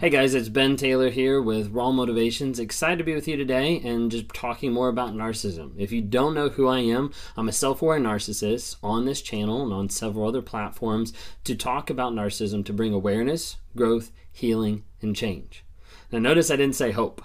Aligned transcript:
Hey 0.00 0.10
guys, 0.10 0.32
it's 0.32 0.48
Ben 0.48 0.76
Taylor 0.76 1.10
here 1.10 1.42
with 1.42 1.72
Raw 1.72 1.90
Motivations. 1.90 2.60
Excited 2.60 2.98
to 2.98 3.04
be 3.04 3.16
with 3.16 3.26
you 3.26 3.36
today 3.36 3.80
and 3.80 4.12
just 4.12 4.28
talking 4.28 4.72
more 4.72 4.88
about 4.88 5.12
narcissism. 5.12 5.72
If 5.76 5.90
you 5.90 6.02
don't 6.02 6.34
know 6.34 6.50
who 6.50 6.68
I 6.68 6.78
am, 6.78 7.12
I'm 7.36 7.48
a 7.48 7.52
self 7.52 7.82
aware 7.82 7.98
narcissist 7.98 8.76
on 8.80 9.06
this 9.06 9.20
channel 9.20 9.64
and 9.64 9.72
on 9.72 9.88
several 9.88 10.28
other 10.28 10.40
platforms 10.40 11.12
to 11.42 11.56
talk 11.56 11.90
about 11.90 12.12
narcissism 12.12 12.64
to 12.66 12.72
bring 12.72 12.92
awareness, 12.94 13.56
growth, 13.74 14.12
healing, 14.30 14.84
and 15.02 15.16
change. 15.16 15.64
Now, 16.12 16.20
notice 16.20 16.48
I 16.52 16.54
didn't 16.54 16.76
say 16.76 16.92
hope. 16.92 17.20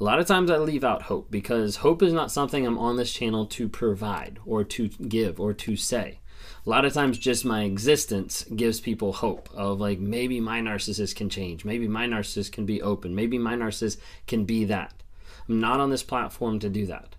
A 0.00 0.04
lot 0.04 0.18
of 0.18 0.26
times 0.26 0.50
I 0.50 0.56
leave 0.56 0.84
out 0.84 1.02
hope 1.02 1.30
because 1.30 1.76
hope 1.76 2.02
is 2.02 2.14
not 2.14 2.32
something 2.32 2.66
I'm 2.66 2.78
on 2.78 2.96
this 2.96 3.12
channel 3.12 3.44
to 3.44 3.68
provide 3.68 4.38
or 4.46 4.64
to 4.64 4.88
give 4.88 5.38
or 5.38 5.52
to 5.52 5.76
say 5.76 6.20
a 6.64 6.70
lot 6.70 6.84
of 6.84 6.92
times 6.92 7.18
just 7.18 7.44
my 7.44 7.62
existence 7.64 8.44
gives 8.54 8.80
people 8.80 9.12
hope 9.12 9.48
of 9.54 9.80
like 9.80 9.98
maybe 9.98 10.40
my 10.40 10.60
narcissist 10.60 11.14
can 11.14 11.28
change. 11.28 11.64
Maybe 11.64 11.86
my 11.86 12.06
narcissist 12.06 12.52
can 12.52 12.66
be 12.66 12.82
open. 12.82 13.14
Maybe 13.14 13.38
my 13.38 13.54
narcissist 13.54 13.98
can 14.26 14.44
be 14.44 14.64
that. 14.64 15.02
I'm 15.48 15.60
not 15.60 15.80
on 15.80 15.90
this 15.90 16.02
platform 16.02 16.58
to 16.60 16.68
do 16.68 16.86
that. 16.86 17.16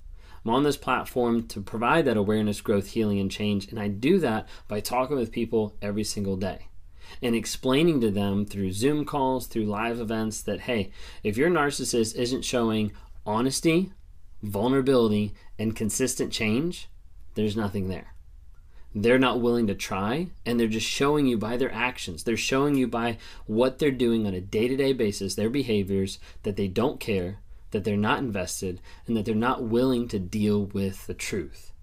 I'm 0.48 0.54
on 0.54 0.64
this 0.64 0.78
platform 0.78 1.46
to 1.48 1.60
provide 1.60 2.06
that 2.06 2.16
awareness 2.16 2.62
growth 2.62 2.88
healing 2.88 3.20
and 3.20 3.30
change 3.30 3.68
and 3.68 3.78
i 3.78 3.90
do 3.90 4.18
that 4.20 4.48
by 4.70 4.80
talking 4.80 5.18
with 5.18 5.30
people 5.30 5.76
every 5.82 6.06
single 6.06 6.38
day 6.38 6.68
and 7.22 7.36
explaining 7.36 8.00
to 8.00 8.10
them 8.10 8.46
through 8.46 8.72
zoom 8.72 9.04
calls 9.04 9.48
through 9.48 9.66
live 9.66 10.00
events 10.00 10.42
that 10.42 10.62
hey 10.62 10.90
if 11.22 11.36
your 11.36 11.50
narcissist 11.50 12.16
isn't 12.16 12.46
showing 12.46 12.94
honesty 13.26 13.92
vulnerability 14.42 15.34
and 15.60 15.76
consistent 15.76 16.32
change 16.32 16.88
there's 17.36 17.58
nothing 17.58 17.90
there 17.90 18.14
they're 19.04 19.20
not 19.20 19.42
willing 19.42 19.68
to 19.68 19.76
try 19.76 20.28
and 20.46 20.60
they're 20.60 20.68
just 20.68 20.88
showing 20.88 21.28
you 21.28 21.38
by 21.38 21.58
their 21.58 21.74
actions. 21.74 22.24
They're 22.24 22.38
showing 22.38 22.76
you 22.76 22.88
by 22.88 23.18
what 23.46 23.80
they're 23.80 23.92
doing 23.92 24.26
on 24.26 24.34
a 24.34 24.42
day-to-day 24.42 24.94
basis 24.94 25.36
their 25.36 25.50
behaviors 25.50 26.20
that 26.44 26.56
they 26.56 26.68
don't 26.68 27.00
care 27.00 27.40
that 27.72 27.84
they're 27.84 27.98
not 27.98 28.20
invested 28.20 28.80
and 29.06 29.18
that 29.18 29.26
they're 29.26 29.36
not 29.36 29.64
willing 29.64 30.08
to 30.08 30.20
deal 30.20 30.66
with 30.66 31.06
the 31.08 31.14
truth. 31.14 31.74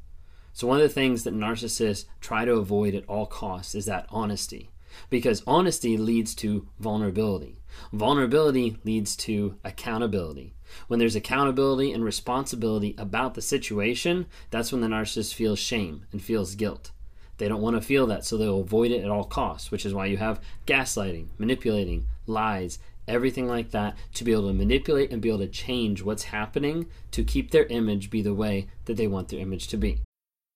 So 0.52 0.66
one 0.66 0.78
of 0.78 0.82
the 0.82 0.88
things 0.88 1.24
that 1.24 1.34
narcissists 1.34 2.06
try 2.20 2.44
to 2.44 2.54
avoid 2.54 2.94
at 2.94 3.04
all 3.06 3.26
costs 3.26 3.74
is 3.74 3.86
that 3.86 4.06
honesty 4.08 4.70
because 5.10 5.42
honesty 5.46 5.96
leads 5.96 6.34
to 6.36 6.68
vulnerability. 6.78 7.60
Vulnerability 7.92 8.78
leads 8.84 9.16
to 9.16 9.56
accountability. 9.64 10.54
When 10.86 10.98
there's 10.98 11.16
accountability 11.16 11.92
and 11.92 12.04
responsibility 12.04 12.94
about 12.96 13.34
the 13.34 13.42
situation, 13.42 14.26
that's 14.50 14.72
when 14.72 14.80
the 14.80 14.88
narcissist 14.88 15.34
feels 15.34 15.58
shame 15.58 16.06
and 16.12 16.22
feels 16.22 16.54
guilt. 16.54 16.92
They 17.38 17.48
don't 17.48 17.62
want 17.62 17.76
to 17.76 17.82
feel 17.82 18.06
that, 18.06 18.24
so 18.24 18.36
they'll 18.36 18.60
avoid 18.60 18.90
it 18.90 19.02
at 19.02 19.10
all 19.10 19.24
costs, 19.24 19.70
which 19.70 19.84
is 19.84 19.94
why 19.94 20.06
you 20.06 20.16
have 20.18 20.40
gaslighting, 20.66 21.28
manipulating, 21.38 22.06
lies, 22.26 22.78
everything 23.06 23.46
like 23.46 23.70
that 23.72 23.96
to 24.14 24.24
be 24.24 24.32
able 24.32 24.48
to 24.48 24.54
manipulate 24.54 25.10
and 25.10 25.20
be 25.20 25.28
able 25.28 25.40
to 25.40 25.48
change 25.48 26.02
what's 26.02 26.24
happening 26.24 26.86
to 27.10 27.24
keep 27.24 27.50
their 27.50 27.66
image 27.66 28.10
be 28.10 28.22
the 28.22 28.34
way 28.34 28.66
that 28.84 28.96
they 28.96 29.06
want 29.06 29.28
their 29.28 29.40
image 29.40 29.68
to 29.68 29.76
be. 29.76 30.00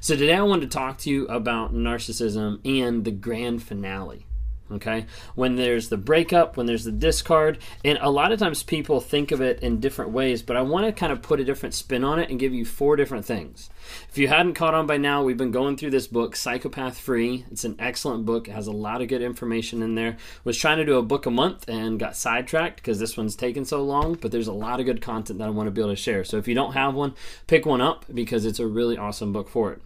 So 0.00 0.16
today 0.16 0.34
I 0.34 0.42
want 0.42 0.62
to 0.62 0.68
talk 0.68 0.98
to 0.98 1.10
you 1.10 1.26
about 1.26 1.74
narcissism 1.74 2.60
and 2.64 3.04
the 3.04 3.10
grand 3.10 3.62
finale. 3.62 4.26
Okay, 4.72 5.06
when 5.34 5.56
there's 5.56 5.88
the 5.88 5.96
breakup, 5.96 6.56
when 6.56 6.66
there's 6.66 6.84
the 6.84 6.92
discard, 6.92 7.58
and 7.84 7.98
a 8.00 8.10
lot 8.10 8.30
of 8.30 8.38
times 8.38 8.62
people 8.62 9.00
think 9.00 9.32
of 9.32 9.40
it 9.40 9.60
in 9.60 9.80
different 9.80 10.12
ways, 10.12 10.42
but 10.42 10.56
I 10.56 10.62
want 10.62 10.86
to 10.86 10.92
kind 10.92 11.12
of 11.12 11.22
put 11.22 11.40
a 11.40 11.44
different 11.44 11.74
spin 11.74 12.04
on 12.04 12.20
it 12.20 12.30
and 12.30 12.38
give 12.38 12.54
you 12.54 12.64
four 12.64 12.94
different 12.94 13.24
things. 13.24 13.68
If 14.08 14.18
you 14.18 14.28
hadn't 14.28 14.54
caught 14.54 14.74
on 14.74 14.86
by 14.86 14.96
now, 14.96 15.24
we've 15.24 15.36
been 15.36 15.50
going 15.50 15.76
through 15.76 15.90
this 15.90 16.06
book, 16.06 16.36
Psychopath 16.36 16.98
Free. 16.98 17.44
It's 17.50 17.64
an 17.64 17.76
excellent 17.80 18.24
book, 18.24 18.46
it 18.46 18.52
has 18.52 18.68
a 18.68 18.72
lot 18.72 19.02
of 19.02 19.08
good 19.08 19.22
information 19.22 19.82
in 19.82 19.96
there. 19.96 20.16
Was 20.44 20.56
trying 20.56 20.78
to 20.78 20.84
do 20.84 20.98
a 20.98 21.02
book 21.02 21.26
a 21.26 21.30
month 21.30 21.68
and 21.68 21.98
got 21.98 22.16
sidetracked 22.16 22.76
because 22.76 23.00
this 23.00 23.16
one's 23.16 23.34
taken 23.34 23.64
so 23.64 23.82
long, 23.82 24.14
but 24.14 24.30
there's 24.30 24.48
a 24.48 24.52
lot 24.52 24.78
of 24.78 24.86
good 24.86 25.02
content 25.02 25.40
that 25.40 25.46
I 25.46 25.50
want 25.50 25.66
to 25.66 25.72
be 25.72 25.80
able 25.80 25.90
to 25.90 25.96
share. 25.96 26.22
So 26.22 26.36
if 26.36 26.46
you 26.46 26.54
don't 26.54 26.74
have 26.74 26.94
one, 26.94 27.14
pick 27.48 27.66
one 27.66 27.80
up 27.80 28.04
because 28.12 28.44
it's 28.44 28.60
a 28.60 28.66
really 28.66 28.96
awesome 28.96 29.32
book 29.32 29.48
for 29.48 29.72
it. 29.72 29.82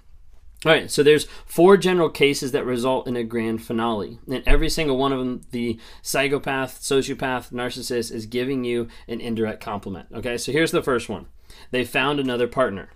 All 0.64 0.72
right, 0.72 0.91
so 0.91 1.02
there's 1.02 1.26
four 1.44 1.76
general 1.76 2.08
cases 2.08 2.52
that 2.52 2.64
result 2.64 3.06
in 3.06 3.16
a 3.16 3.25
grand 3.25 3.62
finale. 3.62 4.19
And 4.26 4.42
every 4.47 4.70
single 4.70 4.97
one 4.97 5.12
of 5.12 5.19
them, 5.19 5.42
the 5.50 5.78
psychopath, 6.00 6.80
sociopath, 6.80 7.52
narcissist 7.52 8.10
is 8.10 8.25
giving 8.25 8.64
you 8.64 8.88
an 9.06 9.20
indirect 9.20 9.60
compliment. 9.60 10.08
Okay, 10.14 10.38
so 10.38 10.52
here's 10.52 10.70
the 10.70 10.82
first 10.82 11.08
one 11.08 11.26
they 11.70 11.84
found 11.84 12.19
another 12.19 12.48
partner. 12.48 12.91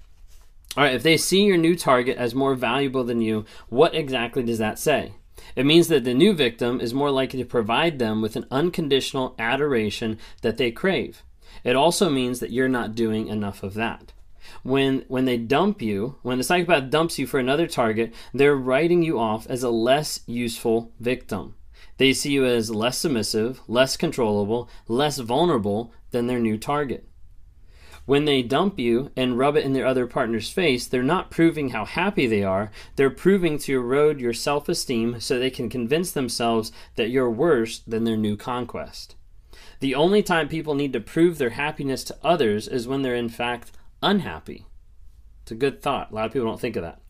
All 0.77 0.85
right, 0.85 0.95
if 0.95 1.03
they 1.03 1.17
see 1.17 1.43
your 1.45 1.59
new 1.59 1.77
target 1.77 2.17
as 2.17 2.35
more 2.35 2.55
valuable 2.55 3.05
than 3.05 3.21
you, 3.21 3.45
what 3.69 3.95
exactly 3.95 4.43
does 4.43 4.59
that 4.59 4.79
say? 4.79 5.13
It 5.55 5.67
means 5.67 5.89
that 5.89 6.05
the 6.05 6.15
new 6.15 6.33
victim 6.33 6.81
is 6.81 6.95
more 6.95 7.11
likely 7.11 7.39
to 7.39 7.45
provide 7.45 7.99
them 7.99 8.23
with 8.23 8.35
an 8.37 8.47
unconditional 8.51 9.35
adoration 9.39 10.19
that 10.43 10.57
they 10.57 10.71
crave. 10.71 11.23
It 11.65 11.77
also 11.77 12.09
means 12.09 12.41
that 12.41 12.53
you're 12.53 12.69
not 12.69 12.95
doing 12.95 13.29
enough 13.29 13.63
of 13.63 13.75
that 13.75 14.13
when 14.63 15.05
when 15.09 15.25
they 15.25 15.37
dump 15.37 15.83
you, 15.83 16.17
when 16.23 16.39
the 16.39 16.45
psychopath 16.45 16.91
dumps 16.91 17.19
you 17.19 17.27
for 17.27 17.39
another 17.39 17.67
target, 17.67 18.15
they're 18.33 18.57
writing 18.57 19.03
you 19.03 19.19
off 19.19 19.47
as 19.49 19.63
a 19.63 19.71
less 19.71 20.21
useful 20.27 20.93
victim. 21.01 21.55
They 21.99 22.13
see 22.13 22.33
you 22.33 22.45
as 22.45 22.71
less 22.71 22.99
submissive, 22.99 23.61
less 23.67 23.97
controllable, 23.97 24.69
less 24.87 25.19
vulnerable 25.19 25.93
than 26.11 26.27
their 26.27 26.41
new 26.41 26.57
target. 26.57 27.09
When 28.09 28.25
they 28.25 28.41
dump 28.41 28.79
you 28.79 29.11
and 29.17 29.37
rub 29.37 29.55
it 29.55 29.67
in 29.67 29.75
their 29.75 29.85
other 29.85 30.07
partner's 30.07 30.49
face, 30.49 30.87
they're 30.87 31.03
not 31.03 31.31
proving 31.31 31.71
how 31.71 31.85
happy 31.85 32.27
they 32.27 32.43
are. 32.43 32.71
They're 32.97 33.11
proving 33.11 33.59
to 33.59 33.75
erode 33.75 34.19
your 34.19 34.33
self 34.33 34.67
esteem 34.67 35.21
so 35.21 35.39
they 35.39 35.51
can 35.51 35.69
convince 35.69 36.11
themselves 36.13 36.73
that 36.97 37.11
you're 37.11 37.31
worse 37.31 37.81
than 37.81 38.05
their 38.05 38.17
new 38.17 38.35
conquest. 38.35 39.15
The 39.81 39.95
only 39.95 40.23
time 40.23 40.49
people 40.49 40.75
need 40.75 40.95
to 40.95 41.01
prove 41.01 41.37
their 41.37 41.51
happiness 41.51 42.03
to 42.05 42.17
others 42.25 42.67
is 42.67 42.89
when 42.89 43.03
they're 43.03 43.15
in 43.15 43.29
fact 43.29 43.73
unhappy. 44.03 44.67
It's 45.43 45.53
a 45.53 45.57
good 45.57 45.83
thought. 45.83 46.11
A 46.11 46.15
lot 46.15 46.27
of 46.27 46.33
people 46.33 46.49
don't 46.49 46.61
think 46.61 46.77
of 46.77 46.83
that. 46.83 47.01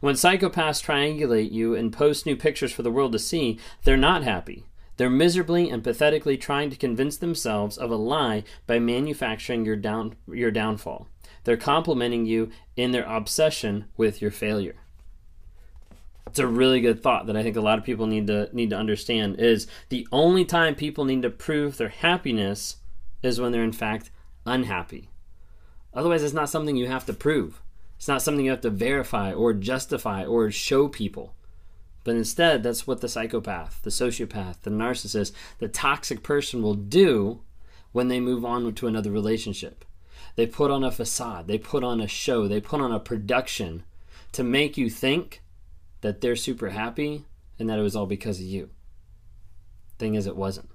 When 0.00 0.14
psychopaths 0.14 0.82
triangulate 0.82 1.52
you 1.52 1.74
and 1.74 1.92
post 1.92 2.26
new 2.26 2.36
pictures 2.36 2.72
for 2.72 2.82
the 2.82 2.90
world 2.90 3.12
to 3.12 3.18
see, 3.18 3.58
they're 3.84 3.96
not 3.96 4.22
happy. 4.22 4.64
They're 4.96 5.10
miserably 5.10 5.68
and 5.68 5.84
pathetically 5.84 6.36
trying 6.36 6.70
to 6.70 6.76
convince 6.76 7.16
themselves 7.16 7.76
of 7.76 7.90
a 7.90 7.96
lie 7.96 8.44
by 8.66 8.78
manufacturing 8.78 9.64
your 9.64 9.76
down 9.76 10.16
your 10.26 10.50
downfall. 10.50 11.08
They're 11.44 11.56
complimenting 11.56 12.26
you 12.26 12.50
in 12.76 12.92
their 12.92 13.04
obsession 13.04 13.86
with 13.96 14.22
your 14.22 14.30
failure. 14.30 14.76
It's 16.26 16.38
a 16.38 16.46
really 16.46 16.80
good 16.80 17.02
thought 17.02 17.26
that 17.26 17.36
I 17.36 17.42
think 17.42 17.56
a 17.56 17.60
lot 17.60 17.78
of 17.78 17.84
people 17.84 18.06
need 18.06 18.26
to 18.26 18.48
need 18.52 18.70
to 18.70 18.76
understand 18.76 19.38
is 19.38 19.66
the 19.90 20.08
only 20.10 20.44
time 20.44 20.74
people 20.74 21.04
need 21.04 21.22
to 21.22 21.30
prove 21.30 21.76
their 21.76 21.88
happiness 21.88 22.76
is 23.22 23.40
when 23.40 23.52
they're 23.52 23.62
in 23.62 23.72
fact 23.72 24.10
unhappy. 24.44 25.10
Otherwise, 25.96 26.22
it's 26.22 26.34
not 26.34 26.50
something 26.50 26.76
you 26.76 26.86
have 26.86 27.06
to 27.06 27.14
prove. 27.14 27.62
It's 27.96 28.06
not 28.06 28.20
something 28.20 28.44
you 28.44 28.50
have 28.50 28.60
to 28.60 28.70
verify 28.70 29.32
or 29.32 29.54
justify 29.54 30.24
or 30.24 30.50
show 30.50 30.88
people. 30.88 31.34
But 32.04 32.16
instead, 32.16 32.62
that's 32.62 32.86
what 32.86 33.00
the 33.00 33.08
psychopath, 33.08 33.82
the 33.82 33.90
sociopath, 33.90 34.60
the 34.62 34.70
narcissist, 34.70 35.32
the 35.58 35.68
toxic 35.68 36.22
person 36.22 36.62
will 36.62 36.74
do 36.74 37.40
when 37.92 38.08
they 38.08 38.20
move 38.20 38.44
on 38.44 38.72
to 38.74 38.86
another 38.86 39.10
relationship. 39.10 39.84
They 40.36 40.46
put 40.46 40.70
on 40.70 40.84
a 40.84 40.92
facade, 40.92 41.48
they 41.48 41.56
put 41.56 41.82
on 41.82 42.00
a 42.00 42.06
show, 42.06 42.46
they 42.46 42.60
put 42.60 42.82
on 42.82 42.92
a 42.92 43.00
production 43.00 43.84
to 44.32 44.44
make 44.44 44.76
you 44.76 44.90
think 44.90 45.42
that 46.02 46.20
they're 46.20 46.36
super 46.36 46.68
happy 46.68 47.24
and 47.58 47.70
that 47.70 47.78
it 47.78 47.82
was 47.82 47.96
all 47.96 48.06
because 48.06 48.38
of 48.38 48.44
you. 48.44 48.68
Thing 49.98 50.14
is, 50.14 50.26
it 50.26 50.36
wasn't. 50.36 50.68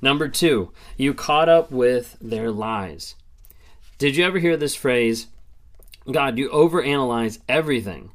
Number 0.00 0.28
two, 0.28 0.72
you 0.96 1.14
caught 1.14 1.48
up 1.48 1.72
with 1.72 2.16
their 2.20 2.52
lies. 2.52 3.16
Did 3.98 4.14
you 4.14 4.26
ever 4.26 4.38
hear 4.38 4.58
this 4.58 4.74
phrase? 4.74 5.28
God, 6.10 6.36
you 6.36 6.50
overanalyze 6.50 7.38
everything. 7.48 8.10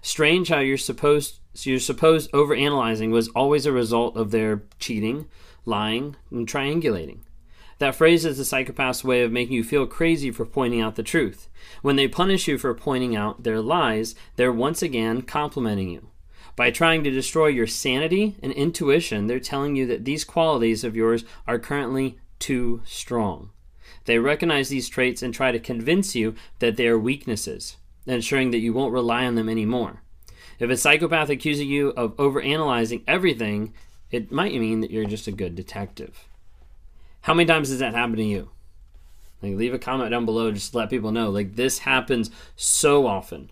Strange 0.00 0.48
how 0.48 0.60
you're 0.60 0.78
supposed 0.78 1.40
your 1.62 1.78
supposed 1.78 2.32
overanalyzing 2.32 3.10
was 3.10 3.28
always 3.28 3.66
a 3.66 3.72
result 3.72 4.16
of 4.16 4.30
their 4.30 4.62
cheating, 4.78 5.26
lying, 5.66 6.16
and 6.30 6.48
triangulating. 6.48 7.18
That 7.78 7.94
phrase 7.94 8.24
is 8.24 8.38
the 8.38 8.44
psychopath's 8.44 9.04
way 9.04 9.22
of 9.22 9.30
making 9.30 9.54
you 9.54 9.62
feel 9.64 9.86
crazy 9.86 10.30
for 10.30 10.46
pointing 10.46 10.80
out 10.80 10.96
the 10.96 11.02
truth. 11.02 11.48
When 11.82 11.96
they 11.96 12.08
punish 12.08 12.48
you 12.48 12.56
for 12.56 12.72
pointing 12.72 13.14
out 13.14 13.42
their 13.42 13.60
lies, 13.60 14.14
they're 14.36 14.52
once 14.52 14.80
again 14.80 15.20
complimenting 15.20 15.90
you. 15.90 16.08
By 16.56 16.70
trying 16.70 17.04
to 17.04 17.10
destroy 17.10 17.48
your 17.48 17.66
sanity 17.66 18.36
and 18.42 18.52
intuition, 18.52 19.26
they're 19.26 19.38
telling 19.38 19.76
you 19.76 19.86
that 19.86 20.06
these 20.06 20.24
qualities 20.24 20.82
of 20.82 20.96
yours 20.96 21.24
are 21.46 21.58
currently 21.58 22.18
too 22.38 22.80
strong. 22.86 23.50
They 24.06 24.18
recognize 24.18 24.68
these 24.68 24.88
traits 24.88 25.22
and 25.22 25.34
try 25.34 25.52
to 25.52 25.58
convince 25.58 26.14
you 26.14 26.34
that 26.60 26.76
they 26.76 26.86
are 26.88 26.98
weaknesses, 26.98 27.76
ensuring 28.06 28.50
that 28.52 28.58
you 28.58 28.72
won't 28.72 28.92
rely 28.92 29.26
on 29.26 29.34
them 29.34 29.48
anymore. 29.48 30.02
If 30.58 30.70
a 30.70 30.76
psychopath 30.76 31.28
accuses 31.28 31.64
you 31.64 31.90
of 31.90 32.16
overanalyzing 32.16 33.02
everything, 33.06 33.74
it 34.10 34.32
might 34.32 34.54
mean 34.54 34.80
that 34.80 34.90
you're 34.90 35.04
just 35.04 35.26
a 35.26 35.32
good 35.32 35.54
detective. 35.54 36.28
How 37.22 37.34
many 37.34 37.46
times 37.46 37.68
does 37.68 37.80
that 37.80 37.94
happen 37.94 38.16
to 38.16 38.24
you? 38.24 38.50
Like 39.42 39.54
leave 39.54 39.74
a 39.74 39.78
comment 39.78 40.12
down 40.12 40.24
below 40.24 40.52
just 40.52 40.72
to 40.72 40.78
let 40.78 40.90
people 40.90 41.10
know. 41.10 41.28
Like 41.30 41.56
this 41.56 41.80
happens 41.80 42.30
so 42.54 43.06
often 43.06 43.50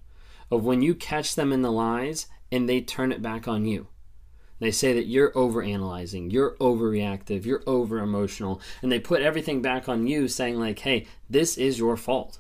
of 0.51 0.65
when 0.65 0.81
you 0.83 0.95
catch 0.95 1.35
them 1.35 1.53
in 1.53 1.63
the 1.63 1.73
lies 1.73 2.27
and 2.51 2.69
they 2.69 2.81
turn 2.81 3.13
it 3.13 3.21
back 3.21 3.49
on 3.49 3.65
you. 3.65 3.89
They 4.65 4.71
say 4.71 4.95
that 4.95 5.05
you're 5.05 5.31
overanalyzing, 5.33 6.33
you're 6.33 6.53
overreactive, 6.53 7.45
you're 7.45 7.63
over 7.67 7.99
emotional, 7.99 8.63
and 8.81 8.91
they 8.91 8.99
put 8.99 9.21
everything 9.21 9.61
back 9.61 9.91
on 9.91 10.07
you 10.07 10.27
saying 10.27 10.59
like, 10.59 10.79
"Hey, 10.79 11.07
this 11.29 11.59
is 11.59 11.79
your 11.79 11.99
fault." 11.99 12.39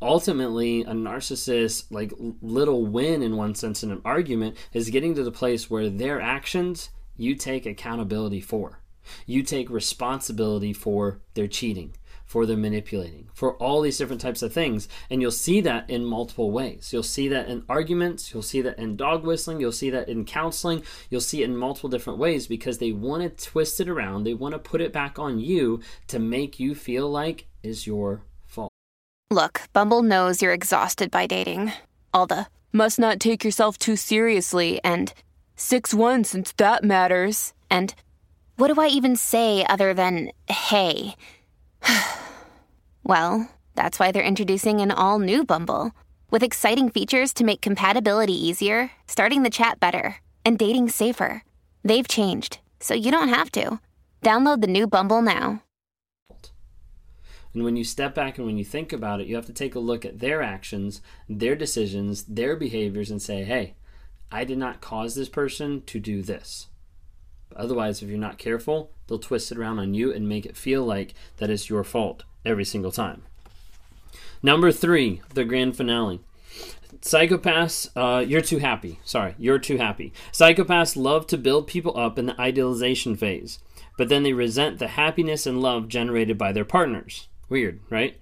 Ultimately, 0.00 0.82
a 0.82 0.92
narcissist 0.92 1.86
like 1.90 2.12
little 2.40 2.86
win 2.86 3.24
in 3.24 3.36
one 3.36 3.56
sense 3.56 3.82
in 3.82 3.90
an 3.90 4.02
argument 4.04 4.56
is 4.72 4.90
getting 4.90 5.16
to 5.16 5.24
the 5.24 5.32
place 5.32 5.68
where 5.68 5.90
their 5.90 6.20
actions 6.20 6.90
you 7.16 7.34
take 7.34 7.66
accountability 7.66 8.40
for. 8.40 8.78
You 9.26 9.42
take 9.42 9.68
responsibility 9.68 10.72
for 10.72 11.22
their 11.34 11.48
cheating 11.48 11.96
for 12.26 12.44
the 12.44 12.56
manipulating, 12.56 13.28
for 13.32 13.54
all 13.56 13.80
these 13.80 13.96
different 13.96 14.20
types 14.20 14.42
of 14.42 14.52
things. 14.52 14.88
And 15.08 15.22
you'll 15.22 15.30
see 15.30 15.60
that 15.62 15.88
in 15.88 16.04
multiple 16.04 16.50
ways. 16.50 16.92
You'll 16.92 17.04
see 17.04 17.28
that 17.28 17.48
in 17.48 17.64
arguments, 17.68 18.34
you'll 18.34 18.42
see 18.42 18.60
that 18.62 18.78
in 18.78 18.96
dog 18.96 19.24
whistling, 19.24 19.60
you'll 19.60 19.72
see 19.72 19.90
that 19.90 20.08
in 20.08 20.24
counseling, 20.24 20.82
you'll 21.08 21.20
see 21.20 21.42
it 21.42 21.46
in 21.48 21.56
multiple 21.56 21.88
different 21.88 22.18
ways 22.18 22.48
because 22.48 22.78
they 22.78 22.92
want 22.92 23.22
to 23.22 23.46
twist 23.46 23.80
it 23.80 23.88
around. 23.88 24.24
They 24.24 24.34
want 24.34 24.54
to 24.54 24.58
put 24.58 24.80
it 24.80 24.92
back 24.92 25.18
on 25.18 25.38
you 25.38 25.80
to 26.08 26.18
make 26.18 26.58
you 26.58 26.74
feel 26.74 27.08
like 27.08 27.46
is 27.62 27.86
your 27.86 28.22
fault. 28.44 28.72
Look, 29.30 29.62
Bumble 29.72 30.02
knows 30.02 30.42
you're 30.42 30.52
exhausted 30.52 31.10
by 31.10 31.26
dating. 31.26 31.72
All 32.12 32.26
the 32.26 32.48
must 32.72 32.98
not 32.98 33.20
take 33.20 33.44
yourself 33.44 33.78
too 33.78 33.96
seriously 33.96 34.80
and 34.82 35.14
6 35.54 35.94
1 35.94 36.24
since 36.24 36.52
that 36.52 36.82
matters. 36.82 37.54
And 37.70 37.94
what 38.56 38.72
do 38.72 38.80
I 38.80 38.88
even 38.88 39.16
say 39.16 39.64
other 39.66 39.94
than 39.94 40.30
hey? 40.48 41.14
well, 43.04 43.50
that's 43.74 43.98
why 43.98 44.12
they're 44.12 44.22
introducing 44.22 44.80
an 44.80 44.90
all 44.90 45.18
new 45.18 45.44
Bumble 45.44 45.92
with 46.30 46.42
exciting 46.42 46.90
features 46.90 47.32
to 47.34 47.44
make 47.44 47.60
compatibility 47.60 48.34
easier, 48.34 48.90
starting 49.06 49.42
the 49.42 49.50
chat 49.50 49.78
better, 49.80 50.16
and 50.44 50.58
dating 50.58 50.88
safer. 50.88 51.42
They've 51.84 52.08
changed, 52.08 52.58
so 52.80 52.94
you 52.94 53.10
don't 53.10 53.28
have 53.28 53.50
to. 53.52 53.80
Download 54.22 54.60
the 54.60 54.66
new 54.66 54.86
Bumble 54.86 55.22
now. 55.22 55.62
And 57.54 57.64
when 57.64 57.76
you 57.76 57.84
step 57.84 58.14
back 58.14 58.36
and 58.36 58.46
when 58.46 58.58
you 58.58 58.64
think 58.64 58.92
about 58.92 59.20
it, 59.20 59.28
you 59.28 59.34
have 59.36 59.46
to 59.46 59.52
take 59.52 59.74
a 59.74 59.78
look 59.78 60.04
at 60.04 60.18
their 60.18 60.42
actions, 60.42 61.00
their 61.26 61.56
decisions, 61.56 62.24
their 62.24 62.54
behaviors, 62.54 63.10
and 63.10 63.22
say, 63.22 63.44
hey, 63.44 63.76
I 64.30 64.44
did 64.44 64.58
not 64.58 64.82
cause 64.82 65.14
this 65.14 65.30
person 65.30 65.80
to 65.86 65.98
do 65.98 66.20
this. 66.20 66.66
Otherwise, 67.54 68.02
if 68.02 68.08
you're 68.08 68.18
not 68.18 68.38
careful, 68.38 68.90
they'll 69.06 69.18
twist 69.18 69.52
it 69.52 69.58
around 69.58 69.78
on 69.78 69.94
you 69.94 70.12
and 70.12 70.28
make 70.28 70.44
it 70.44 70.56
feel 70.56 70.84
like 70.84 71.14
that 71.38 71.50
is 71.50 71.70
your 71.70 71.84
fault 71.84 72.24
every 72.44 72.64
single 72.64 72.92
time. 72.92 73.22
Number 74.42 74.72
three, 74.72 75.22
the 75.34 75.44
grand 75.44 75.76
finale. 75.76 76.20
Psychopaths, 77.00 77.88
uh, 77.96 78.20
you're 78.20 78.40
too 78.40 78.58
happy. 78.58 78.98
Sorry, 79.04 79.34
you're 79.38 79.58
too 79.58 79.76
happy. 79.76 80.12
Psychopaths 80.32 80.96
love 80.96 81.26
to 81.28 81.38
build 81.38 81.66
people 81.66 81.96
up 81.98 82.18
in 82.18 82.26
the 82.26 82.40
idealization 82.40 83.16
phase, 83.16 83.58
but 83.96 84.08
then 84.08 84.22
they 84.22 84.32
resent 84.32 84.78
the 84.78 84.88
happiness 84.88 85.46
and 85.46 85.60
love 85.60 85.88
generated 85.88 86.36
by 86.36 86.52
their 86.52 86.64
partners. 86.64 87.28
Weird, 87.48 87.80
right? 87.90 88.18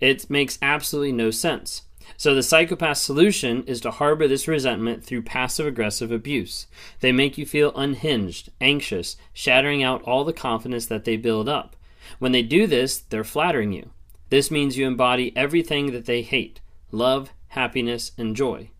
It 0.00 0.28
makes 0.28 0.58
absolutely 0.60 1.12
no 1.12 1.30
sense. 1.30 1.82
So 2.16 2.34
the 2.34 2.40
psychopath's 2.40 3.02
solution 3.02 3.64
is 3.64 3.80
to 3.82 3.90
harbor 3.90 4.26
this 4.26 4.48
resentment 4.48 5.04
through 5.04 5.22
passive 5.22 5.66
aggressive 5.66 6.10
abuse. 6.10 6.66
They 7.00 7.12
make 7.12 7.36
you 7.36 7.44
feel 7.44 7.76
unhinged, 7.76 8.50
anxious, 8.60 9.16
shattering 9.32 9.82
out 9.82 10.02
all 10.02 10.24
the 10.24 10.32
confidence 10.32 10.86
that 10.86 11.04
they 11.04 11.16
build 11.16 11.48
up. 11.48 11.76
When 12.18 12.32
they 12.32 12.42
do 12.42 12.66
this, 12.66 12.98
they're 12.98 13.24
flattering 13.24 13.72
you. 13.72 13.90
This 14.30 14.50
means 14.50 14.78
you 14.78 14.86
embody 14.86 15.36
everything 15.36 15.92
that 15.92 16.06
they 16.06 16.22
hate 16.22 16.60
love, 16.92 17.30
happiness, 17.48 18.12
and 18.16 18.36
joy. 18.36 18.70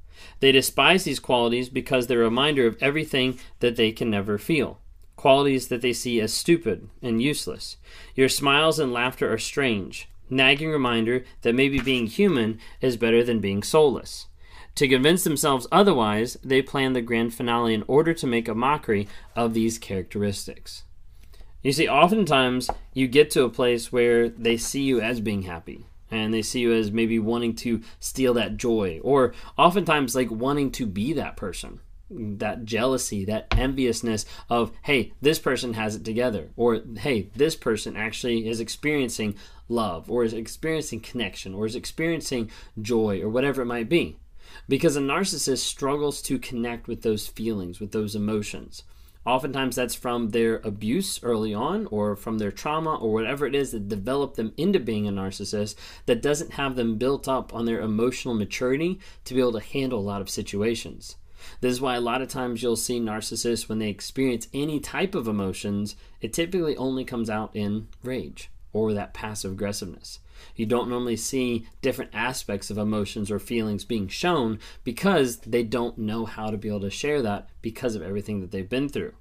They 0.41 0.53
despise 0.53 1.05
these 1.05 1.19
qualities 1.19 1.69
because 1.69 2.07
they're 2.07 2.23
a 2.23 2.25
reminder 2.25 2.67
of 2.67 2.77
everything 2.81 3.39
that 3.61 3.77
they 3.77 3.93
can 3.93 4.11
never 4.11 4.39
feel 4.39 4.81
qualities 5.17 5.69
that 5.69 5.81
they 5.81 5.93
see 5.93 6.21
as 6.21 6.33
stupid 6.33 6.89
and 7.03 7.23
useless. 7.23 7.79
Your 8.15 8.29
smiles 8.29 8.79
and 8.79 8.93
laughter 8.93 9.33
are 9.33 9.39
strange 9.39 10.09
nagging 10.29 10.71
reminder 10.71 11.25
that 11.43 11.55
maybe 11.55 11.79
being 11.79 12.07
human 12.07 12.59
is 12.81 12.97
better 12.97 13.23
than 13.23 13.41
being 13.41 13.63
soulless. 13.63 14.27
To 14.77 14.89
convince 14.89 15.25
themselves 15.25 15.67
otherwise, 15.73 16.37
they 16.45 16.61
plan 16.61 16.93
the 16.93 17.01
grand 17.01 17.35
finale 17.35 17.73
in 17.73 17.85
order 17.87 18.13
to 18.13 18.27
make 18.27 18.47
a 18.47 18.55
mockery 18.55 19.09
of 19.35 19.55
these 19.55 19.79
characteristics. 19.79 20.85
You 21.63 21.73
see, 21.73 21.89
oftentimes 21.89 22.71
you 22.93 23.09
get 23.09 23.31
to 23.31 23.45
a 23.45 23.49
place 23.49 23.91
where 23.91 24.29
they 24.29 24.57
see 24.57 24.83
you 24.83 25.01
as 25.01 25.21
being 25.21 25.43
happy 25.43 25.87
and 26.11 26.33
they 26.33 26.43
see 26.43 26.61
you 26.61 26.73
as 26.73 26.93
maybe 26.93 27.19
wanting 27.19 27.55
to 27.57 27.81
steal 27.99 28.35
that 28.35 28.57
joy, 28.57 29.01
or 29.03 29.35
oftentimes 29.59 30.15
like 30.15 30.31
wanting 30.31 30.71
to 30.71 30.87
be 30.87 31.13
that 31.15 31.37
person 31.37 31.81
that 32.11 32.65
jealousy, 32.65 33.25
that 33.25 33.47
enviousness 33.53 34.25
of, 34.49 34.73
hey, 34.83 35.13
this 35.21 35.39
person 35.39 35.75
has 35.75 35.97
it 35.97 36.05
together, 36.05 36.51
or 36.57 36.81
hey, 36.99 37.31
this 37.35 37.57
person 37.57 37.97
actually 37.97 38.49
is 38.49 38.61
experiencing 38.61 39.35
love, 39.69 40.11
or 40.11 40.23
is 40.23 40.33
experiencing 40.33 41.01
connection, 41.01 41.55
or 41.55 41.67
is 41.67 41.75
experiencing 41.75 42.51
joy, 42.81 43.21
or 43.21 43.29
whatever 43.29 43.63
it 43.63 43.67
might 43.67 43.89
be. 43.89 44.17
Because 44.69 44.97
a 44.97 45.01
narcissist 45.01 45.59
struggles 45.59 46.23
to 46.23 46.39
connect 46.39 46.87
with 46.87 47.03
those 47.03 47.27
feelings, 47.27 47.81
with 47.81 47.93
those 47.93 48.15
emotions. 48.15 48.85
Oftentimes, 49.25 49.75
that's 49.75 49.97
from 49.97 50.31
their 50.31 50.59
abuse 50.59 51.21
early 51.25 51.53
on, 51.53 51.87
or 51.87 52.15
from 52.15 52.39
their 52.39 52.53
trauma, 52.53 52.95
or 52.95 53.13
whatever 53.13 53.45
it 53.45 53.57
is 53.57 53.73
that 53.73 53.89
developed 53.89 54.37
them 54.37 54.53
into 54.57 54.79
being 54.79 55.09
a 55.09 55.11
narcissist 55.11 55.75
that 56.07 56.23
doesn't 56.23 56.53
have 56.53 56.77
them 56.77 56.97
built 56.97 57.27
up 57.27 57.53
on 57.53 57.65
their 57.65 57.81
emotional 57.81 58.35
maturity 58.35 59.01
to 59.25 59.35
be 59.35 59.41
able 59.41 59.53
to 59.53 59.61
handle 59.61 59.99
a 59.99 60.01
lot 60.01 60.21
of 60.21 60.31
situations. 60.31 61.17
This 61.61 61.73
is 61.73 61.81
why 61.81 61.97
a 61.97 62.01
lot 62.01 62.23
of 62.23 62.29
times 62.29 62.63
you'll 62.63 62.77
see 62.77 63.01
narcissists 63.01 63.69
when 63.69 63.79
they 63.79 63.89
experience 63.89 64.49
any 64.53 64.81
type 64.81 65.15
of 65.15 65.29
emotions, 65.29 65.97
it 66.21 66.33
typically 66.33 66.77
only 66.77 67.05
comes 67.05 67.31
out 67.31 67.51
in 67.55 67.89
rage 68.03 68.51
or 68.73 68.93
that 68.93 69.15
passive 69.15 69.53
aggressiveness. 69.53 70.21
You 70.55 70.67
don't 70.67 70.91
normally 70.91 71.17
see 71.17 71.67
different 71.81 72.11
aspects 72.15 72.71
of 72.71 72.77
emotions 72.77 73.31
or 73.31 73.39
feelings 73.39 73.85
being 73.85 74.09
shown 74.09 74.59
because 74.85 75.39
they 75.39 75.63
don't 75.63 75.97
know 75.97 76.27
how 76.27 76.51
to 76.51 76.59
be 76.59 76.69
able 76.69 76.81
to 76.81 76.91
share 76.91 77.23
that 77.23 77.49
because 77.63 77.95
of 77.95 78.03
everything 78.03 78.41
that 78.41 78.51
they've 78.51 78.69
been 78.69 78.89
through. 78.89 79.15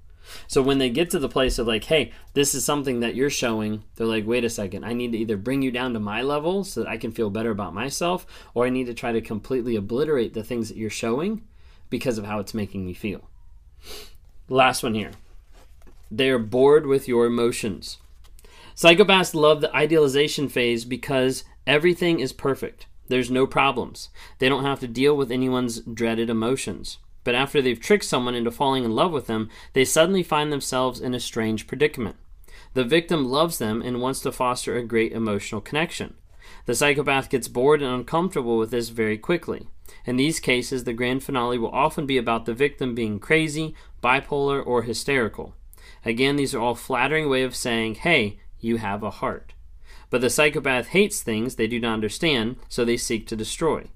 So 0.46 0.60
when 0.60 0.78
they 0.78 0.90
get 0.90 1.10
to 1.10 1.18
the 1.18 1.28
place 1.28 1.58
of 1.58 1.66
like, 1.66 1.84
hey, 1.84 2.12
this 2.34 2.54
is 2.54 2.64
something 2.64 3.00
that 3.00 3.14
you're 3.14 3.30
showing, 3.30 3.84
they're 3.94 4.06
like, 4.06 4.26
wait 4.26 4.44
a 4.44 4.50
second, 4.50 4.84
I 4.84 4.92
need 4.92 5.12
to 5.12 5.18
either 5.18 5.36
bring 5.36 5.62
you 5.62 5.70
down 5.70 5.94
to 5.94 6.00
my 6.00 6.22
level 6.22 6.64
so 6.64 6.82
that 6.82 6.88
I 6.88 6.96
can 6.96 7.12
feel 7.12 7.30
better 7.30 7.50
about 7.50 7.74
myself, 7.74 8.26
or 8.52 8.66
I 8.66 8.70
need 8.70 8.86
to 8.86 8.94
try 8.94 9.12
to 9.12 9.20
completely 9.20 9.76
obliterate 9.76 10.34
the 10.34 10.44
things 10.44 10.68
that 10.68 10.76
you're 10.76 10.90
showing 10.90 11.42
because 11.90 12.18
of 12.18 12.24
how 12.24 12.38
it's 12.38 12.54
making 12.54 12.84
me 12.84 12.94
feel. 12.94 13.28
Last 14.48 14.82
one 14.82 14.94
here. 14.94 15.12
They 16.10 16.30
are 16.30 16.38
bored 16.38 16.86
with 16.86 17.08
your 17.08 17.26
emotions. 17.26 17.98
Psychopaths 18.74 19.34
love 19.34 19.60
the 19.60 19.74
idealization 19.74 20.48
phase 20.48 20.84
because 20.84 21.44
everything 21.66 22.20
is 22.20 22.32
perfect. 22.32 22.86
There's 23.08 23.30
no 23.30 23.46
problems. 23.46 24.10
They 24.38 24.48
don't 24.48 24.64
have 24.64 24.80
to 24.80 24.88
deal 24.88 25.16
with 25.16 25.32
anyone's 25.32 25.80
dreaded 25.80 26.28
emotions. 26.28 26.98
But 27.24 27.34
after 27.34 27.60
they've 27.60 27.80
tricked 27.80 28.04
someone 28.04 28.34
into 28.34 28.50
falling 28.50 28.84
in 28.84 28.94
love 28.94 29.12
with 29.12 29.26
them, 29.26 29.50
they 29.72 29.84
suddenly 29.84 30.22
find 30.22 30.52
themselves 30.52 31.00
in 31.00 31.14
a 31.14 31.20
strange 31.20 31.66
predicament. 31.66 32.16
The 32.74 32.84
victim 32.84 33.24
loves 33.24 33.58
them 33.58 33.82
and 33.82 34.00
wants 34.00 34.20
to 34.20 34.32
foster 34.32 34.76
a 34.76 34.84
great 34.84 35.12
emotional 35.12 35.60
connection. 35.60 36.14
The 36.66 36.74
psychopath 36.74 37.30
gets 37.30 37.48
bored 37.48 37.82
and 37.82 37.92
uncomfortable 37.92 38.58
with 38.58 38.70
this 38.70 38.90
very 38.90 39.18
quickly. 39.18 39.68
In 40.04 40.16
these 40.16 40.40
cases, 40.40 40.84
the 40.84 40.92
grand 40.92 41.22
finale 41.22 41.58
will 41.58 41.70
often 41.70 42.06
be 42.06 42.18
about 42.18 42.44
the 42.44 42.54
victim 42.54 42.94
being 42.94 43.18
crazy, 43.18 43.74
bipolar, 44.02 44.64
or 44.64 44.82
hysterical. 44.82 45.54
Again, 46.04 46.36
these 46.36 46.54
are 46.54 46.60
all 46.60 46.74
flattering 46.74 47.28
way 47.28 47.42
of 47.42 47.56
saying, 47.56 47.96
hey, 47.96 48.38
you 48.60 48.78
have 48.78 49.02
a 49.02 49.10
heart. 49.10 49.52
But 50.10 50.20
the 50.20 50.30
psychopath 50.30 50.88
hates 50.88 51.20
things 51.20 51.56
they 51.56 51.66
do 51.66 51.80
not 51.80 51.94
understand, 51.94 52.56
so 52.68 52.84
they 52.84 52.96
seek 52.96 53.26
to 53.28 53.36
destroy. 53.36 53.88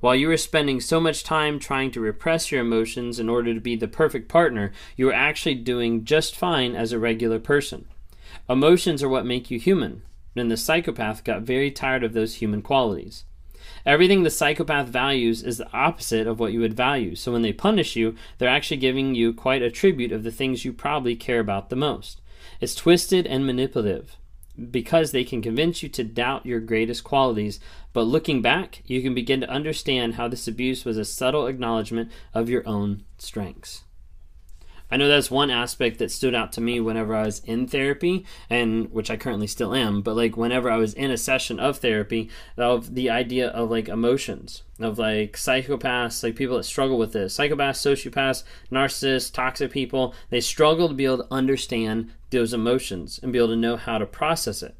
While 0.00 0.14
you 0.14 0.30
are 0.30 0.36
spending 0.36 0.80
so 0.80 1.00
much 1.00 1.24
time 1.24 1.58
trying 1.58 1.90
to 1.92 2.00
repress 2.00 2.52
your 2.52 2.60
emotions 2.60 3.18
in 3.18 3.28
order 3.28 3.52
to 3.52 3.60
be 3.60 3.74
the 3.74 3.88
perfect 3.88 4.28
partner, 4.28 4.72
you 4.96 5.08
are 5.10 5.14
actually 5.14 5.56
doing 5.56 6.04
just 6.04 6.36
fine 6.36 6.76
as 6.76 6.92
a 6.92 6.98
regular 6.98 7.40
person. 7.40 7.86
Emotions 8.48 9.02
are 9.02 9.08
what 9.08 9.26
make 9.26 9.50
you 9.50 9.58
human, 9.58 10.02
and 10.36 10.50
the 10.50 10.56
psychopath 10.56 11.24
got 11.24 11.42
very 11.42 11.70
tired 11.70 12.04
of 12.04 12.12
those 12.12 12.36
human 12.36 12.62
qualities. 12.62 13.24
Everything 13.84 14.22
the 14.22 14.30
psychopath 14.30 14.88
values 14.88 15.42
is 15.42 15.58
the 15.58 15.72
opposite 15.72 16.26
of 16.26 16.38
what 16.38 16.52
you 16.52 16.60
would 16.60 16.74
value. 16.74 17.14
So 17.14 17.32
when 17.32 17.42
they 17.42 17.52
punish 17.52 17.96
you, 17.96 18.14
they're 18.38 18.48
actually 18.48 18.76
giving 18.78 19.14
you 19.14 19.32
quite 19.32 19.62
a 19.62 19.70
tribute 19.70 20.12
of 20.12 20.22
the 20.22 20.30
things 20.30 20.64
you 20.64 20.72
probably 20.72 21.16
care 21.16 21.40
about 21.40 21.70
the 21.70 21.76
most. 21.76 22.20
It's 22.60 22.74
twisted 22.74 23.26
and 23.26 23.46
manipulative 23.46 24.16
because 24.70 25.12
they 25.12 25.24
can 25.24 25.40
convince 25.40 25.82
you 25.82 25.88
to 25.88 26.02
doubt 26.02 26.44
your 26.44 26.60
greatest 26.60 27.04
qualities, 27.04 27.60
but 27.92 28.02
looking 28.02 28.42
back, 28.42 28.82
you 28.86 29.00
can 29.00 29.14
begin 29.14 29.40
to 29.40 29.48
understand 29.48 30.14
how 30.14 30.26
this 30.28 30.48
abuse 30.48 30.84
was 30.84 30.98
a 30.98 31.04
subtle 31.04 31.46
acknowledgement 31.46 32.10
of 32.34 32.48
your 32.48 32.66
own 32.66 33.04
strengths. 33.18 33.84
I 34.90 34.96
know 34.96 35.08
that's 35.08 35.30
one 35.30 35.50
aspect 35.50 35.98
that 35.98 36.10
stood 36.10 36.34
out 36.34 36.52
to 36.52 36.60
me 36.60 36.80
whenever 36.80 37.14
I 37.14 37.26
was 37.26 37.40
in 37.40 37.66
therapy, 37.66 38.24
and 38.48 38.90
which 38.90 39.10
I 39.10 39.16
currently 39.16 39.46
still 39.46 39.74
am, 39.74 40.00
but 40.00 40.16
like 40.16 40.36
whenever 40.36 40.70
I 40.70 40.76
was 40.76 40.94
in 40.94 41.10
a 41.10 41.18
session 41.18 41.60
of 41.60 41.78
therapy, 41.78 42.30
of 42.56 42.94
the 42.94 43.10
idea 43.10 43.48
of 43.48 43.70
like 43.70 43.88
emotions, 43.88 44.62
of 44.80 44.98
like 44.98 45.34
psychopaths, 45.34 46.22
like 46.22 46.36
people 46.36 46.56
that 46.56 46.64
struggle 46.64 46.96
with 46.96 47.12
this, 47.12 47.36
psychopaths, 47.36 47.76
sociopaths, 47.76 48.44
narcissists, 48.72 49.32
toxic 49.32 49.70
people, 49.70 50.14
they 50.30 50.40
struggle 50.40 50.88
to 50.88 50.94
be 50.94 51.04
able 51.04 51.18
to 51.18 51.28
understand 51.30 52.10
those 52.30 52.54
emotions 52.54 53.20
and 53.22 53.32
be 53.32 53.38
able 53.38 53.48
to 53.48 53.56
know 53.56 53.76
how 53.76 53.98
to 53.98 54.06
process 54.06 54.62
it 54.62 54.74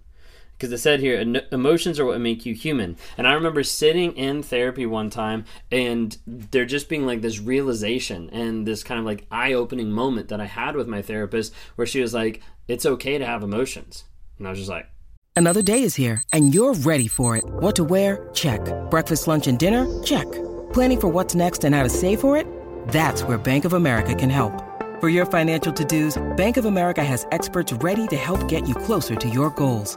because 0.59 0.73
it 0.73 0.79
said 0.79 1.01
here 1.01 1.21
emotions 1.53 2.01
are 2.01 2.05
what 2.05 2.21
make 2.21 2.45
you 2.45 2.55
human. 2.55 2.97
And 3.17 3.27
i 3.27 3.33
remember 3.33 3.63
sitting 3.63 4.13
in 4.13 4.43
therapy 4.43 4.87
one 4.87 5.11
time 5.11 5.45
and 5.71 6.17
there 6.27 6.65
just 6.65 6.89
being 6.89 7.07
like 7.07 7.23
this 7.23 7.39
realization 7.39 8.29
and 8.31 8.67
this 8.67 8.83
kind 8.83 8.99
of 8.99 9.07
like 9.07 9.27
eye-opening 9.31 9.93
moment 9.93 10.29
that 10.29 10.41
i 10.41 10.47
had 10.47 10.75
with 10.75 10.89
my 10.89 11.03
therapist 11.03 11.55
where 11.77 11.87
she 11.87 12.01
was 12.01 12.13
like 12.13 12.43
it's 12.67 12.85
okay 12.85 13.19
to 13.19 13.27
have 13.27 13.43
emotions. 13.43 14.05
And 14.39 14.47
i 14.47 14.51
was 14.51 14.59
just 14.59 14.71
like 14.71 14.87
another 15.37 15.63
day 15.63 15.83
is 15.83 15.95
here 15.95 16.23
and 16.33 16.53
you're 16.55 16.75
ready 16.75 17.09
for 17.09 17.37
it. 17.37 17.45
What 17.47 17.77
to 17.77 17.85
wear? 17.85 18.29
Check. 18.35 18.61
Breakfast 18.91 19.29
lunch 19.29 19.47
and 19.47 19.59
dinner? 19.59 19.87
Check. 20.03 20.27
Planning 20.73 21.01
for 21.01 21.09
what's 21.09 21.35
next 21.35 21.65
and 21.65 21.75
how 21.75 21.85
to 21.85 21.89
save 21.89 22.21
for 22.21 22.37
it? 22.37 22.47
That's 22.89 23.23
where 23.23 23.39
bank 23.39 23.65
of 23.65 23.75
america 23.75 24.15
can 24.15 24.31
help. 24.31 24.65
For 25.01 25.09
your 25.09 25.27
financial 25.27 25.73
to-dos 25.73 26.21
bank 26.37 26.57
of 26.57 26.65
america 26.65 27.05
has 27.05 27.27
experts 27.31 27.73
ready 27.75 28.09
to 28.09 28.17
help 28.17 28.49
get 28.49 28.67
you 28.67 28.75
closer 28.75 29.15
to 29.15 29.29
your 29.29 29.51
goals 29.51 29.97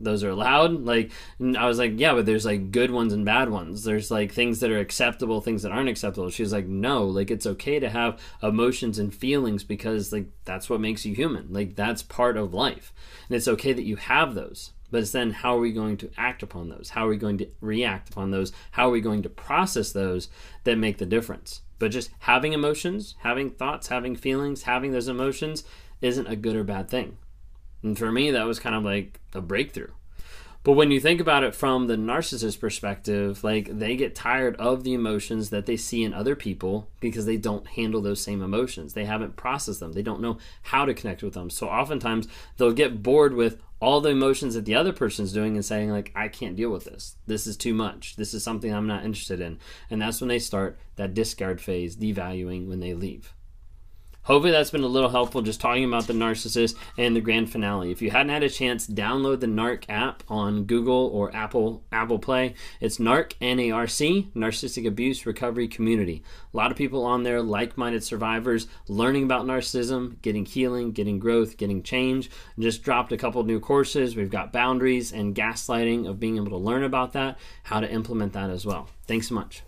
those 0.00 0.22
are 0.24 0.30
allowed. 0.30 0.84
Like 0.84 1.12
i 1.40 1.66
was 1.66 1.78
like 1.78 1.92
yeah 1.96 2.12
but 2.14 2.26
there's 2.26 2.44
like 2.44 2.70
good 2.70 2.90
ones 2.90 3.12
and 3.12 3.24
bad 3.24 3.48
ones. 3.48 3.84
There's 3.84 4.10
like 4.10 4.32
things 4.32 4.60
that 4.60 4.70
are 4.70 4.78
acceptable 4.78 5.40
things 5.40 5.62
that 5.62 5.72
aren't 5.72 5.88
acceptable. 5.88 6.30
She 6.30 6.42
was 6.42 6.52
like 6.52 6.66
no 6.66 7.04
like 7.04 7.30
it's 7.30 7.46
okay 7.46 7.78
to 7.78 7.88
have 7.88 8.20
emotions 8.42 8.98
and 8.98 9.14
feelings 9.14 9.64
because 9.64 10.12
like 10.12 10.26
that's 10.44 10.68
what 10.70 10.80
makes 10.80 11.04
you 11.04 11.14
human. 11.14 11.52
Like 11.52 11.76
that's 11.76 12.02
part 12.02 12.36
of 12.36 12.54
life. 12.54 12.92
And 13.28 13.36
it's 13.36 13.48
okay 13.48 13.72
that 13.72 13.84
you 13.84 13.96
have 13.96 14.34
those 14.34 14.72
but 14.90 15.00
it's 15.00 15.10
then 15.10 15.32
how 15.32 15.56
are 15.56 15.60
we 15.60 15.72
going 15.72 15.96
to 15.96 16.10
act 16.16 16.44
upon 16.44 16.68
those? 16.68 16.90
How 16.90 17.06
are 17.06 17.10
we 17.10 17.16
going 17.16 17.38
to 17.38 17.48
react 17.60 18.08
upon 18.08 18.30
those? 18.30 18.52
How 18.70 18.86
are 18.88 18.92
we 18.92 19.00
going 19.00 19.22
to 19.22 19.28
process 19.28 19.90
those 19.90 20.28
that 20.62 20.78
make 20.78 20.98
the 20.98 21.06
difference? 21.06 21.62
But 21.78 21.90
just 21.90 22.10
having 22.20 22.52
emotions 22.52 23.14
having 23.18 23.50
thoughts 23.50 23.88
having 23.88 24.16
feelings 24.16 24.62
having 24.62 24.92
those 24.92 25.08
emotions 25.08 25.64
isn't 26.00 26.26
a 26.26 26.36
good 26.36 26.56
or 26.56 26.64
bad 26.64 26.88
thing 26.88 27.18
and 27.82 27.98
for 27.98 28.10
me, 28.10 28.30
that 28.30 28.46
was 28.46 28.58
kind 28.58 28.74
of 28.74 28.84
like 28.84 29.20
a 29.34 29.40
breakthrough. 29.40 29.90
But 30.66 30.72
when 30.72 30.90
you 30.90 30.98
think 30.98 31.20
about 31.20 31.44
it 31.44 31.54
from 31.54 31.86
the 31.86 31.94
narcissist 31.94 32.58
perspective, 32.58 33.44
like 33.44 33.78
they 33.78 33.94
get 33.94 34.16
tired 34.16 34.56
of 34.56 34.82
the 34.82 34.94
emotions 34.94 35.50
that 35.50 35.64
they 35.64 35.76
see 35.76 36.02
in 36.02 36.12
other 36.12 36.34
people 36.34 36.88
because 36.98 37.24
they 37.24 37.36
don't 37.36 37.68
handle 37.68 38.00
those 38.00 38.20
same 38.20 38.42
emotions. 38.42 38.92
They 38.92 39.04
haven't 39.04 39.36
processed 39.36 39.78
them. 39.78 39.92
They 39.92 40.02
don't 40.02 40.20
know 40.20 40.38
how 40.62 40.84
to 40.84 40.92
connect 40.92 41.22
with 41.22 41.34
them. 41.34 41.50
So 41.50 41.68
oftentimes 41.68 42.26
they'll 42.56 42.72
get 42.72 43.00
bored 43.00 43.34
with 43.34 43.60
all 43.78 44.00
the 44.00 44.08
emotions 44.08 44.54
that 44.54 44.64
the 44.64 44.74
other 44.74 44.92
person's 44.92 45.32
doing 45.32 45.54
and 45.54 45.64
saying 45.64 45.92
like 45.92 46.10
I 46.16 46.26
can't 46.26 46.56
deal 46.56 46.70
with 46.70 46.84
this. 46.84 47.14
This 47.28 47.46
is 47.46 47.56
too 47.56 47.72
much. 47.72 48.16
This 48.16 48.34
is 48.34 48.42
something 48.42 48.74
I'm 48.74 48.88
not 48.88 49.04
interested 49.04 49.40
in. 49.40 49.60
And 49.88 50.02
that's 50.02 50.20
when 50.20 50.26
they 50.26 50.40
start 50.40 50.80
that 50.96 51.14
discard 51.14 51.60
phase, 51.60 51.94
devaluing 51.94 52.66
when 52.66 52.80
they 52.80 52.92
leave. 52.92 53.32
Hopefully, 54.26 54.50
that's 54.50 54.72
been 54.72 54.82
a 54.82 54.88
little 54.88 55.08
helpful 55.08 55.40
just 55.40 55.60
talking 55.60 55.84
about 55.84 56.08
the 56.08 56.12
narcissist 56.12 56.74
and 56.98 57.14
the 57.14 57.20
grand 57.20 57.48
finale. 57.48 57.92
If 57.92 58.02
you 58.02 58.10
hadn't 58.10 58.30
had 58.30 58.42
a 58.42 58.50
chance, 58.50 58.84
download 58.84 59.38
the 59.38 59.46
NARC 59.46 59.84
app 59.88 60.24
on 60.28 60.64
Google 60.64 61.06
or 61.14 61.34
Apple 61.34 61.84
Apple 61.92 62.18
Play. 62.18 62.54
It's 62.80 62.98
NARC, 62.98 63.34
N 63.40 63.60
A 63.60 63.70
R 63.70 63.86
C, 63.86 64.28
Narcissistic 64.34 64.84
Abuse 64.84 65.26
Recovery 65.26 65.68
Community. 65.68 66.24
A 66.52 66.56
lot 66.56 66.72
of 66.72 66.76
people 66.76 67.04
on 67.04 67.22
there, 67.22 67.40
like 67.40 67.78
minded 67.78 68.02
survivors, 68.02 68.66
learning 68.88 69.22
about 69.22 69.46
narcissism, 69.46 70.20
getting 70.22 70.44
healing, 70.44 70.90
getting 70.90 71.20
growth, 71.20 71.56
getting 71.56 71.84
change. 71.84 72.28
Just 72.58 72.82
dropped 72.82 73.12
a 73.12 73.16
couple 73.16 73.44
new 73.44 73.60
courses. 73.60 74.16
We've 74.16 74.28
got 74.28 74.52
boundaries 74.52 75.12
and 75.12 75.36
gaslighting 75.36 76.08
of 76.08 76.18
being 76.18 76.36
able 76.36 76.50
to 76.50 76.56
learn 76.56 76.82
about 76.82 77.12
that, 77.12 77.38
how 77.62 77.78
to 77.78 77.88
implement 77.88 78.32
that 78.32 78.50
as 78.50 78.66
well. 78.66 78.88
Thanks 79.06 79.28
so 79.28 79.36
much. 79.36 79.62